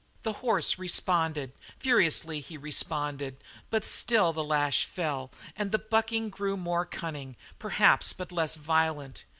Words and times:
The 0.23 0.33
horse 0.41 0.79
responded, 0.79 1.51
furiously 1.77 2.41
he 2.41 2.57
responded, 2.57 3.37
but 3.69 3.85
still 3.85 4.33
the 4.33 4.43
lash 4.43 4.83
fell, 4.85 5.29
and 5.55 5.71
the 5.71 5.77
bucking 5.77 6.29
grew 6.31 6.57
more 6.57 6.87
cunning, 6.87 7.35
perhaps, 7.59 8.11
but 8.11 8.31
less 8.31 8.55
violent. 8.55 9.25